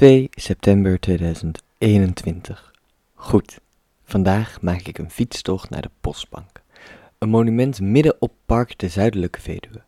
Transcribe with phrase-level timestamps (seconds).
[0.00, 2.72] 2 september 2021.
[3.14, 3.60] Goed,
[4.04, 6.62] vandaag maak ik een fietstocht naar de Postbank.
[7.18, 9.82] Een monument midden op Park de Zuidelijke Veluwe.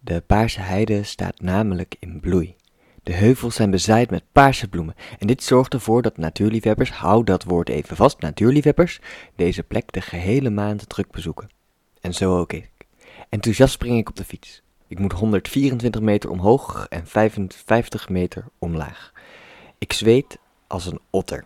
[0.00, 2.54] De Paarse Heide staat namelijk in bloei.
[3.02, 7.44] De heuvels zijn bezaaid met paarse bloemen en dit zorgt ervoor dat natuurliefhebbers, hou dat
[7.44, 9.00] woord even vast, natuurliefhebbers,
[9.36, 11.50] deze plek de gehele maand druk bezoeken.
[12.00, 12.70] En zo ook ik.
[13.28, 14.62] Enthousiast spring ik op de fiets.
[14.88, 19.12] Ik moet 124 meter omhoog en 55 meter omlaag.
[19.78, 21.44] Ik zweet als een otter.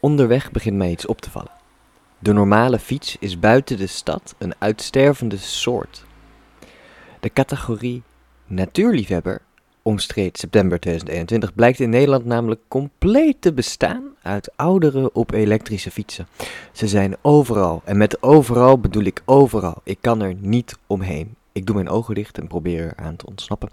[0.00, 1.50] Onderweg begint mij iets op te vallen.
[2.18, 6.04] De normale fiets is buiten de stad een uitstervende soort.
[7.20, 8.02] De categorie
[8.46, 9.40] natuurliefhebber,
[9.82, 16.28] omstreed september 2021, blijkt in Nederland namelijk compleet te bestaan uit ouderen op elektrische fietsen.
[16.72, 19.80] Ze zijn overal en met overal bedoel ik overal.
[19.82, 21.36] Ik kan er niet omheen.
[21.58, 23.68] Ik doe mijn ogen dicht en probeer er aan te ontsnappen.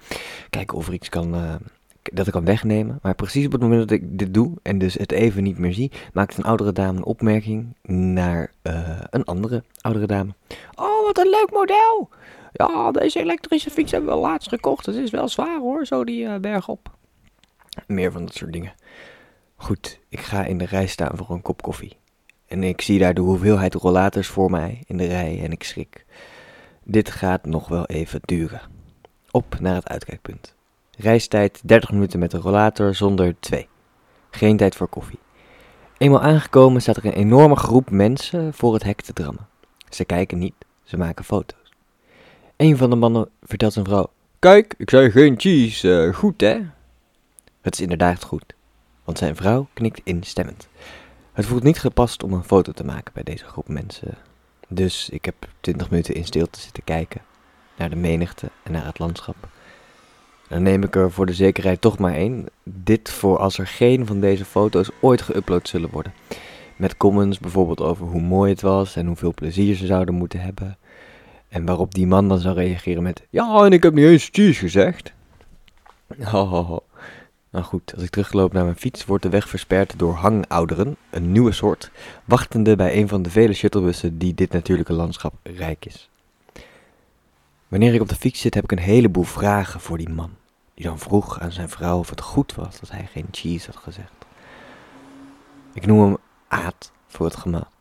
[0.49, 1.55] Kijken of er iets kan, uh,
[2.01, 2.99] dat ik kan wegnemen.
[3.01, 5.73] Maar precies op het moment dat ik dit doe en dus het even niet meer
[5.73, 10.33] zie, maakt een oudere dame een opmerking naar uh, een andere oudere dame.
[10.75, 12.09] Oh, wat een leuk model!
[12.51, 14.85] Ja, deze elektrische fiets hebben we laatst gekocht.
[14.85, 16.89] Het is wel zwaar hoor, zo die uh, berg op.
[17.87, 18.73] Meer van dat soort dingen.
[19.55, 21.97] Goed, ik ga in de rij staan voor een kop koffie.
[22.47, 26.05] En ik zie daar de hoeveelheid rollators voor mij in de rij en ik schrik.
[26.87, 28.61] Dit gaat nog wel even duren.
[29.31, 30.55] Op naar het uitkijkpunt.
[30.97, 33.67] Reistijd 30 minuten met de rollator zonder 2.
[34.29, 35.19] Geen tijd voor koffie.
[35.97, 39.47] Eenmaal aangekomen staat er een enorme groep mensen voor het hek te drammen.
[39.89, 41.73] Ze kijken niet, ze maken foto's.
[42.57, 46.59] Een van de mannen vertelt zijn vrouw: Kijk, ik zei geen cheese, uh, goed hè?
[47.61, 48.53] Het is inderdaad goed,
[49.03, 50.67] want zijn vrouw knikt instemmend.
[51.33, 54.17] Het voelt niet gepast om een foto te maken bij deze groep mensen
[54.67, 57.21] dus ik heb 20 minuten in stilte zitten kijken
[57.77, 59.35] naar de menigte en naar het landschap.
[60.47, 62.45] Dan neem ik er voor de zekerheid toch maar één.
[62.63, 66.13] Dit voor als er geen van deze foto's ooit geüpload zullen worden.
[66.75, 70.77] Met comments bijvoorbeeld over hoe mooi het was en hoeveel plezier ze zouden moeten hebben.
[71.47, 74.59] En waarop die man dan zou reageren met: Ja, en ik heb niet eens cheese
[74.59, 75.13] gezegd.
[77.55, 81.31] Nou goed, als ik terugloop naar mijn fiets, wordt de weg versperd door hangouderen, een
[81.31, 81.91] nieuwe soort,
[82.25, 86.09] wachtende bij een van de vele shuttlebussen die dit natuurlijke landschap rijk is.
[87.67, 90.31] Wanneer ik op de fiets zit, heb ik een heleboel vragen voor die man,
[90.73, 93.83] die dan vroeg aan zijn vrouw of het goed was dat hij geen cheese had
[93.83, 94.13] gezegd.
[95.73, 96.17] Ik noem hem
[96.47, 97.71] Aad voor het gemak.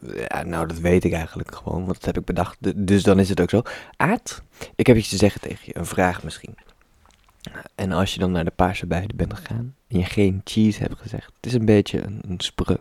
[0.00, 3.28] Ja, nou, dat weet ik eigenlijk gewoon, want dat heb ik bedacht, dus dan is
[3.28, 3.62] het ook zo.
[3.96, 4.42] Aad,
[4.74, 6.49] ik heb iets te zeggen tegen je, een vraag misschien.
[7.80, 10.98] En als je dan naar de Paarse Weide bent gegaan en je geen cheese hebt
[10.98, 12.80] gezegd, het is een beetje een, een.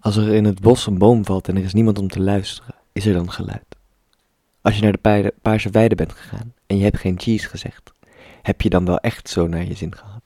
[0.00, 2.74] Als er in het bos een boom valt en er is niemand om te luisteren,
[2.92, 3.76] is er dan geluid.
[4.60, 7.92] Als je naar de Paarse Weide bent gegaan en je hebt geen cheese gezegd,
[8.42, 10.22] heb je dan wel echt zo naar je zin gehad?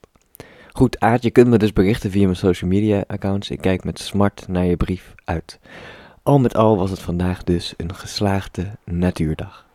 [0.71, 3.49] Goed, Aad, je kunt me dus berichten via mijn social media accounts.
[3.49, 5.59] Ik kijk met smart naar je brief uit.
[6.23, 9.68] Al met al was het vandaag dus een geslaagde natuurdag.